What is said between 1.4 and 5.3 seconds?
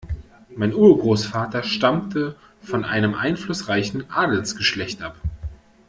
stammte von einem einflussreichen Adelsgeschlecht ab.